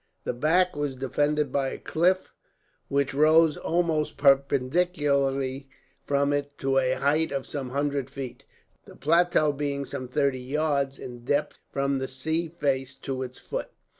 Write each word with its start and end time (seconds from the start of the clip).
The 0.23 0.33
back 0.33 0.75
was 0.75 0.95
defended 0.95 1.51
by 1.51 1.67
a 1.67 1.77
cliff, 1.77 2.33
which 2.87 3.13
rose 3.13 3.55
almost 3.55 4.17
perpendicularly 4.17 5.69
from 6.07 6.33
it 6.33 6.57
to 6.57 6.79
a 6.79 6.93
height 6.93 7.31
of 7.31 7.45
some 7.45 7.69
hundred 7.69 8.09
feet; 8.09 8.43
the 8.85 8.95
plateau 8.95 9.51
being 9.51 9.85
some 9.85 10.07
thirty 10.07 10.41
yards, 10.41 10.97
in 10.97 11.23
depth, 11.23 11.59
from 11.71 11.99
the 11.99 12.07
sea 12.07 12.47
face 12.47 12.95
to 12.95 13.21
its 13.21 13.37
foot. 13.37 13.69